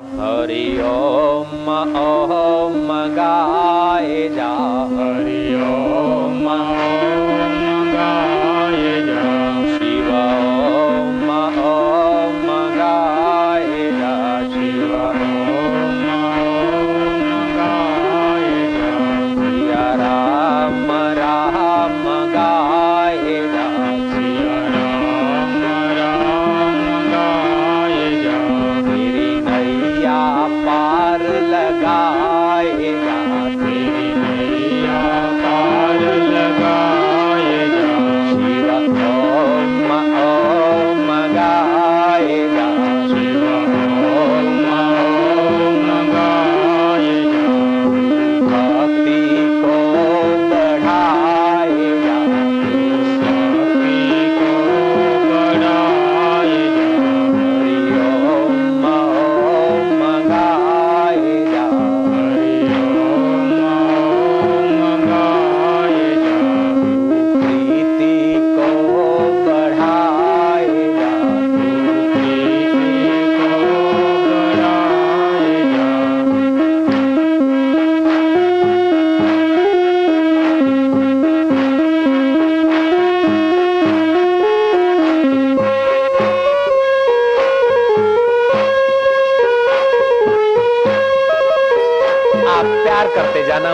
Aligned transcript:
हरि 0.00 0.66
ओम् 0.90 1.68
ॐ 2.02 2.88
गाय 3.16 4.28
जा 4.36 4.48
हरि 4.92 5.39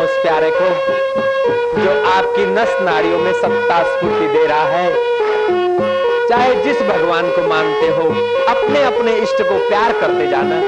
उस 0.07 0.19
प्यारे 0.23 0.51
को, 0.51 0.67
जो 1.83 1.93
आपकी 2.11 2.45
नस 2.47 2.77
नाड़ियों 2.81 3.19
में 3.19 3.33
सत्ता 3.33 3.83
स्फूर्ति 3.83 4.27
दे 4.29 4.47
रहा 4.47 4.67
है। 4.69 4.93
चाहे 6.29 6.55
जिस 6.55 6.83
भगवान 6.83 7.31
को 7.31 7.47
मानते 7.49 7.89
हो 7.89 8.05
अपने 8.49 8.83
अपने 8.83 9.17
इष्ट 9.17 9.43
को 9.43 9.59
प्यार 9.69 9.93
करते 9.93 10.27
जाना। 10.27 10.61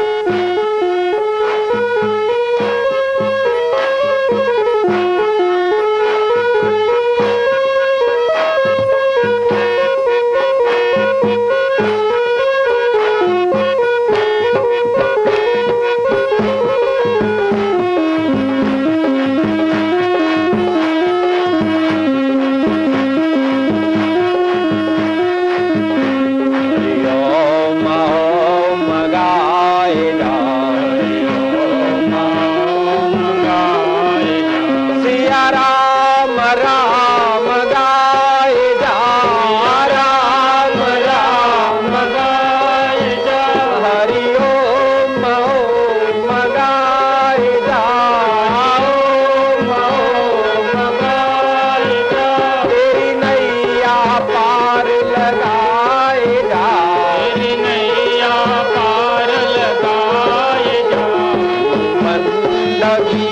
कभी 62.81 63.28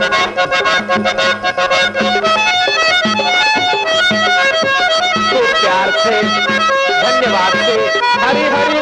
तो 0.00 0.06
प्यार 5.60 5.90
से 6.04 6.22
धन्यवाद 7.02 7.52
से 7.66 7.76
हरी 8.24 8.44
हरी 8.54 8.78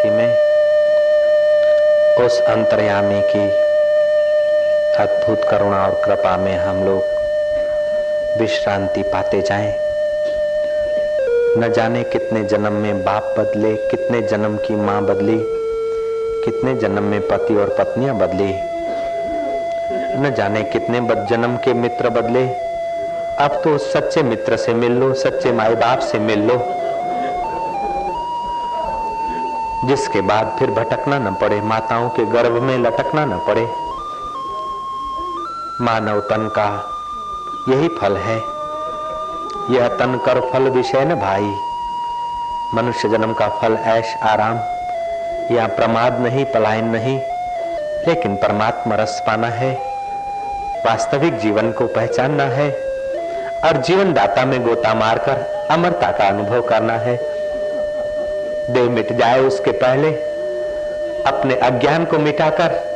शांति 0.00 0.16
में 0.16 0.34
उस 2.26 2.40
अंतर्यामी 2.40 3.20
की 3.20 3.50
अद्भुत 5.02 5.44
करुणा 5.50 5.86
और 5.86 6.00
कृपा 6.04 6.36
में 6.36 6.56
हम 6.56 6.84
लोग 6.84 7.04
विश्रांति 8.40 9.02
पाते 9.02 9.42
जाएँ। 9.42 9.74
न 11.58 11.72
जाने 11.76 12.02
कितने 12.02 12.44
जन्म 12.44 12.72
में 12.72 13.04
बाप 13.04 13.34
बदले, 13.38 13.74
कितने 13.74 14.22
जन्म 14.22 14.56
की 14.56 14.76
माँ 14.76 15.02
बदली, 15.02 15.38
कितने 16.44 16.74
जन्म 16.74 17.02
में 17.02 17.20
पति 17.20 17.54
और 17.54 17.76
पत्नियाँ 17.78 18.16
बदली। 18.16 18.52
न 20.22 20.34
जाने 20.38 20.62
कितने 20.62 21.00
जन्म 21.26 21.56
के 21.56 21.74
मित्र 21.74 22.08
बदले। 22.08 22.46
अब 23.44 23.60
तो 23.64 23.78
सच्चे 23.78 24.22
मित्र 24.22 24.56
से 24.56 24.74
मिल 24.74 24.92
लो, 24.92 25.14
सच्चे 25.14 25.52
माए 25.52 25.74
बाप 25.74 25.98
से 25.98 26.18
मिल 26.18 26.38
लो। 26.38 26.79
जिसके 29.84 30.20
बाद 30.20 30.56
फिर 30.58 30.70
भटकना 30.70 31.18
न 31.18 31.34
पड़े, 31.34 31.60
माताओं 31.60 32.08
के 32.08 32.24
गर्भ 32.24 32.52
में 32.52 32.78
लटकना 32.78 33.24
न 33.24 33.38
पड़े। 33.38 33.66
मानव 35.84 36.20
तन 36.20 36.48
का 36.58 36.90
यही 37.68 37.88
फल 37.88 38.16
है। 38.16 38.36
यह 39.70 39.88
तन 39.88 40.20
कर 40.26 40.40
फल 40.40 40.62
विषय 40.62 41.04
न 41.04 41.14
भाई। 41.14 41.54
मनुष्य 42.74 43.08
जन्म 43.08 43.32
का 43.32 43.48
फल 43.48 43.72
ऐश 43.72 44.16
आराम। 44.22 44.56
या 45.56 45.66
प्रमाद 45.66 46.20
नहीं, 46.20 46.44
पलायन 46.44 46.84
नहीं, 46.84 47.20
लेकिन 48.08 48.36
परमात्मा 48.36 48.94
रस 48.96 49.24
पाना 49.26 49.48
है। 49.48 49.74
वास्तविक 50.86 51.38
जीवन 51.38 51.72
को 51.72 51.86
पहचानना 51.86 52.42
है। 52.42 52.70
और 53.64 53.76
जीवन 53.76 54.12
दाता 54.12 54.44
में 54.44 54.66
गोता 54.66 54.94
मारकर 54.94 55.68
अमरता 55.70 56.10
का 56.10 56.28
अनुभव 56.28 56.62
करना 56.62 56.92
है। 56.92 57.29
देह 58.72 58.82
मिट 58.82 59.12
जाए 59.12 59.40
उसके 59.40 59.70
पहले, 59.70 60.08
अपने 61.26 61.54
अज्ञान 61.54 62.04
को 62.04 62.18
मिटाकर, 62.18 62.90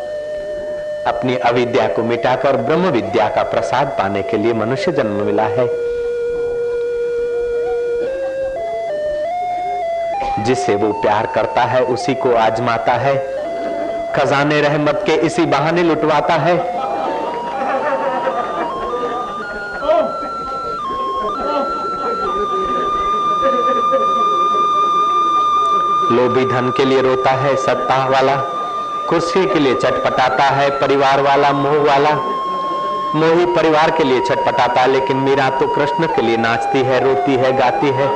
अपनी 1.06 1.36
अविद्या 1.36 1.88
को 1.88 2.02
मिटाकर, 2.02 2.56
ब्रह्म 2.56 2.86
विद्या 2.86 3.28
का 3.28 3.42
प्रसाद 3.42 3.86
पाने 3.86 4.22
के 4.22 4.36
लिए 4.36 4.52
मनुष्य 4.52 4.92
जन्म 4.92 5.10
मिला 5.10 5.42
है। 5.42 5.66
जिसे 10.44 10.74
वो 10.74 10.92
प्यार 10.92 11.26
करता 11.26 11.62
है, 11.62 11.84
उसी 11.84 12.14
को 12.14 12.34
आजमाता 12.34 12.92
है। 12.92 13.34
खजाने 14.12 14.60
रहमत 14.60 15.02
के 15.06 15.12
इसी 15.12 15.46
बहाने 15.46 15.82
लुटवाता 15.82 16.34
है। 16.34 16.73
लोभी 26.12 26.44
धन 26.44 26.72
के 26.76 26.84
लिए 26.84 27.00
रोता 27.02 27.30
है, 27.30 27.54
सत्ता 27.56 27.96
वाला 28.06 28.34
कुर्सी 29.08 29.44
के 29.46 29.58
लिए 29.58 29.74
चटपटाता 29.74 30.44
है, 30.44 30.68
परिवार 30.70 31.20
वाला, 31.20 31.52
मोह 31.52 31.76
वाला। 31.84 32.10
मोही 33.14 33.46
परिवार 33.46 33.90
के 33.90 34.04
लिए 34.04 34.20
छटपटाता 34.20 34.80
है, 34.80 34.88
लेकिन 34.88 35.16
मीरा 35.16 35.48
तो 35.50 35.66
कृष्ण 35.66 36.06
के 36.06 36.22
लिए 36.22 36.36
नाचती 36.36 36.82
है, 36.82 37.04
रोती 37.04 37.34
है, 37.34 37.52
गाती 37.52 37.86
है। 37.86 38.06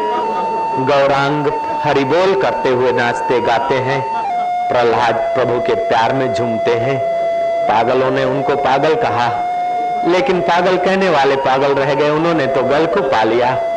गौरांग 0.86 1.46
हरिबोल 1.84 2.34
करते 2.42 2.68
हुए 2.68 2.92
नाचते, 2.92 3.40
गाते 3.40 3.74
हैं। 3.74 4.00
प्रहलाद 4.68 5.14
प्रभु 5.14 5.60
के 5.60 5.74
प्यार 5.74 6.12
में 6.12 6.32
झूमते 6.34 6.74
हैं। 6.74 6.98
पागलों 7.68 8.10
ने 8.10 8.24
उनको 8.24 8.56
पागल 8.56 8.94
कहा, 8.94 9.28
लेकिन 10.08 10.40
पागल 10.40 10.76
कहने 10.76 11.10
वाले 11.10 11.36
पागल 11.36 11.74
रह 11.74 11.94
गए, 11.94 12.10
उन्होंने 12.10 12.46
तो 12.46 12.62
गल 12.62 12.86
को 12.86 13.00
पा 13.00 13.22
लिया। 13.22 13.67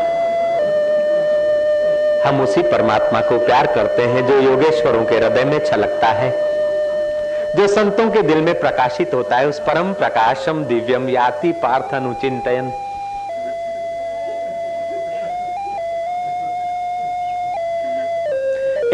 हम 2.25 2.41
उसी 2.41 2.61
परमात्मा 2.61 3.21
को 3.21 3.45
प्यार 3.45 3.67
करते 3.67 4.01
हैं 4.01 4.27
जो 4.27 4.39
योगेश्वरों 4.39 5.05
के 5.05 5.15
हृदय 5.15 5.45
में 5.45 5.65
छलकता 5.65 6.07
है। 6.07 6.31
जो 7.55 7.67
संतों 7.67 8.11
के 8.11 8.21
दिल 8.21 8.37
में 8.37 8.59
प्रकाशित 8.59 9.13
होता 9.13 9.35
है, 9.35 9.47
उस 9.47 9.59
परम 9.59 9.93
प्रकाशम, 9.93 10.63
दिव्यम, 10.63 11.09
याति, 11.09 11.51
पार्थ 11.51 11.93
अनुचिंतन 11.93 12.71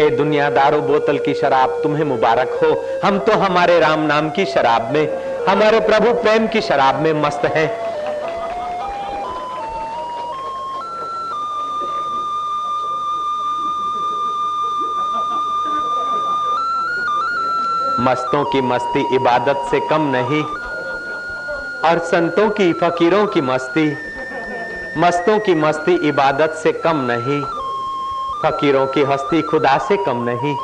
ए 0.00 0.10
दुनियादारों, 0.10 0.82
बोतल 0.82 1.18
की 1.18 1.34
शराब, 1.34 1.80
तुम्हें 1.82 2.04
मुबारक 2.04 2.48
हो। 2.48 2.84
हम 3.04 3.18
तो 3.18 3.32
हमारे 3.32 3.78
राम 3.80 4.00
नाम 4.00 4.30
की 4.30 4.44
शराब 4.44 4.90
में, 4.92 5.08
हमारे 5.46 5.80
प्रभु 5.80 6.12
प्रेम 6.12 6.46
की 6.46 6.60
शराब 6.60 6.94
में 6.94 7.12
मस्त 7.12 7.44
हैं। 7.44 7.87
मस्तों 18.00 18.44
की 18.44 18.60
मस्ती 18.60 19.14
इबादत 19.14 19.66
से 19.70 19.80
कम 19.80 20.00
नहीं। 20.00 20.42
और 21.90 21.98
संतों 21.98 22.50
की, 22.50 22.72
फकीरों 22.72 23.26
की 23.26 23.40
मस्ती, 23.40 23.98
मस्तों 24.98 25.38
की 25.38 25.54
मस्ती 25.54 26.08
इबादत 26.08 26.50
से 26.50 26.72
कम 26.72 26.96
नहीं। 26.96 27.42
फकीरों 28.42 28.86
की 28.86 29.02
हस्ती 29.02 29.42
खुदा 29.42 29.78
से 29.78 29.96
कम 29.96 30.24
नहीं। 30.28 30.56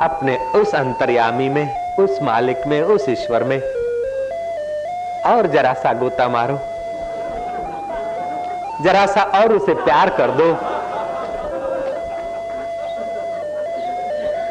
अपने 0.00 0.38
उस 0.56 0.74
अंतर्यामी 0.74 1.48
में, 1.48 1.96
उस 1.96 2.18
मालिक 2.22 2.66
में, 2.66 2.82
उस 2.82 3.08
ईश्वर 3.08 3.44
में। 3.44 3.60
और 5.32 5.46
जरा 5.46 5.72
सा 5.72 5.92
गोता 5.92 6.28
मारो। 6.28 6.58
जरा 8.84 9.06
सा 9.06 9.22
और 9.22 9.52
उसे 9.52 9.74
प्यार 9.74 10.08
कर 10.08 10.30
दो। 10.30 10.71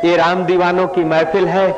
ये 0.05 0.15
राम 0.17 0.43
दीवानों 0.45 0.87
की 0.87 1.03
महफिल 1.03 1.47
है, 1.47 1.69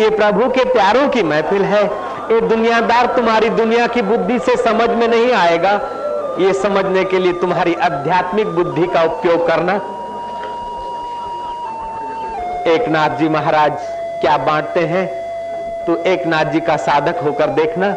ये 0.00 0.08
प्रभु 0.10 0.48
के 0.50 0.64
प्यारों 0.64 1.08
की 1.08 1.22
महफिल 1.22 1.62
है, 1.62 1.84
ये 2.32 2.40
दुनियादार 2.40 3.06
तुम्हारी 3.06 3.48
दुनिया 3.48 3.86
की 3.86 4.02
बुद्धि 4.02 4.38
से 4.38 4.56
समझ 4.56 4.88
में 4.90 5.06
नहीं 5.08 5.32
आएगा। 5.32 5.72
ये 6.38 6.52
समझने 6.52 7.04
के 7.04 7.18
लिए 7.18 7.32
तुम्हारी 7.32 7.74
आध्यात्मिक 7.74 8.46
बुद्धि 8.46 8.86
का 8.86 9.02
उपयोग 9.02 9.46
करना। 9.46 9.74
एक 12.72 12.88
नाथ 12.88 13.16
जी 13.18 13.28
महाराज, 13.28 13.72
क्या 14.20 14.36
बांटते 14.36 14.80
हैं? 14.80 15.06
तो 15.86 15.96
एक 16.04 16.26
नाथ 16.26 16.44
जी 16.44 16.60
का 16.60 16.76
साधक 16.76 17.22
होकर 17.22 17.50
देखना। 17.52 17.94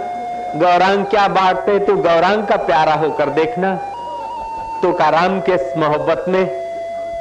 गौरांग 0.56 1.06
क्या 1.06 1.28
बांटते 1.28 1.80
तो 1.80 1.96
गौरांग 1.96 2.46
का 2.48 2.56
प्यारा 2.56 2.94
होकर 2.94 3.30
देखना। 3.30 3.76
तो 4.82 4.92
का 4.92 5.10
राम 5.10 5.40
के 5.40 5.56
मोहब्बत 5.80 6.26
में 6.28 6.59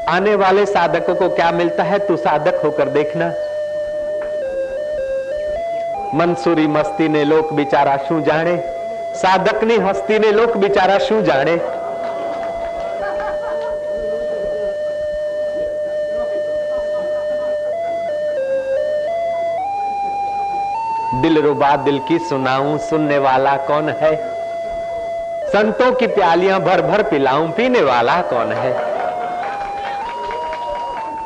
आने 0.08 0.34
वाले 0.34 0.66
साधकों 0.66 1.14
को 1.14 1.28
क्या 1.28 1.50
मिलता 1.50 1.82
है? 1.82 1.98
तू 1.98 2.16
साधक 2.16 2.54
होकर 2.64 2.88
देखना। 2.88 3.28
मंसूरी 6.14 6.66
मस्ती 6.66 7.08
ने 7.08 7.24
लोक 7.24 7.52
बिचारा 7.52 7.96
शू 7.96 8.20
जाने। 8.20 8.56
साधक 9.14 9.64
ने 9.64 9.76
हस्ती 9.76 10.18
ने 10.18 10.32
लोक 10.32 10.56
बिचारा 10.56 10.98
शू 10.98 11.22
जाने। 11.22 11.56
दिल 21.22 21.42
रुबा 21.42 21.76
दिल 21.76 22.00
की 22.08 22.18
सुनाऊं, 22.18 22.78
सुनने 22.78 23.18
वाला 23.18 23.56
कौन 23.56 23.88
है? 23.88 24.16
संतों 25.48 25.92
की 25.92 26.06
प्यालियाँ 26.06 26.60
भर 26.60 26.82
भर 26.82 27.02
पिलाऊं, 27.02 27.48
पीने 27.48 27.82
वाला 27.82 28.20
कौन 28.20 28.52
है? 28.52 28.97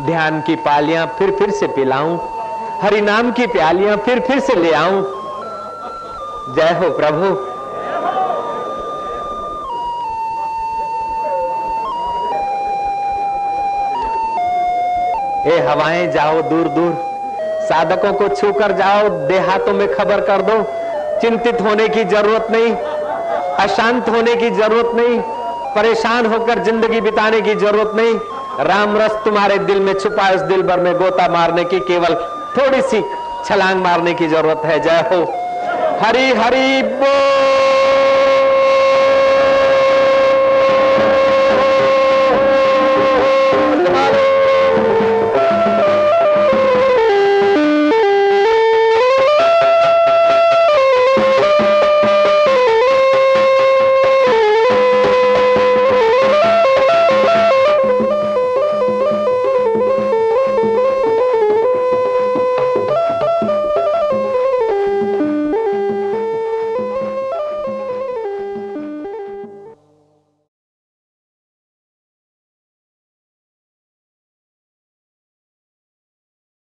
ध्यान 0.00 0.40
की 0.40 0.54
पालियाँ 0.56 1.06
फिर 1.18 1.30
फिर 1.30 1.50
से 1.50 1.66
पिलाऊं, 1.68 2.18
हरि 2.82 3.00
नाम 3.00 3.30
की 3.32 3.46
प्यालियाँ 3.46 3.96
फिर 3.96 4.20
फिर 4.20 4.40
से 4.40 4.54
ले 4.54 4.72
आऊँ। 4.72 5.02
जय 6.48 6.72
हो 6.74 6.90
प्रभु। 6.90 7.26
ए 15.46 15.58
हवाएँ 15.60 16.06
जाओ 16.12 16.42
दूर 16.42 16.68
दूर, 16.68 16.92
साधकों 17.60 18.12
को 18.12 18.28
छूकर 18.28 18.72
जाओ, 18.72 19.08
देहातों 19.28 19.72
में 19.72 19.94
खबर 19.94 20.20
कर 20.20 20.42
दो, 20.42 20.62
चिंतित 21.20 21.60
होने 21.60 21.88
की 21.88 22.04
ज़रूरत 22.04 22.46
नहीं, 22.50 22.74
अशांत 23.60 24.08
होने 24.08 24.34
की 24.36 24.50
ज़रूरत 24.50 24.94
नहीं, 24.94 25.20
परेशान 25.74 26.26
होकर 26.26 26.62
ज़िंदगी 26.64 27.00
बिताने 27.00 27.40
की 27.40 27.54
ज़रूरत 27.54 27.94
नहीं 27.96 28.14
राम 28.60 28.96
रस 28.96 29.12
तुम्हारे 29.24 29.58
दिल 29.58 29.80
में 29.80 29.92
छुपा 29.94 30.22
है 30.22 30.34
उस 30.34 30.40
दिल 30.40 30.62
भर 30.62 30.80
में 30.80 30.94
गोता 30.98 31.28
मारने 31.28 31.64
की 31.64 31.80
केवल 31.80 32.14
थोड़ी 32.56 32.82
सी 32.82 33.02
छलांग 33.44 33.80
मारने 33.82 34.14
की 34.14 34.28
ज़रूरत 34.28 34.62
है। 34.64 34.80
जय 34.80 35.00
हो। 35.12 35.22
हरी 36.02 36.32
हरी 36.32 36.82
बोल। 36.82 37.71